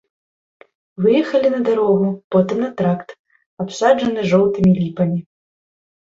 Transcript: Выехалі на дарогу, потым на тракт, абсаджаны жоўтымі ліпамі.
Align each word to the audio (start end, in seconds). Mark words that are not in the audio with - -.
Выехалі 1.05 1.49
на 1.55 1.59
дарогу, 1.67 2.07
потым 2.35 2.57
на 2.65 2.69
тракт, 2.79 3.09
абсаджаны 3.65 4.21
жоўтымі 4.31 4.71
ліпамі. 4.79 5.19